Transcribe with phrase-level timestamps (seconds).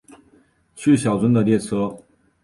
[0.75, 1.95] 去小樽的列车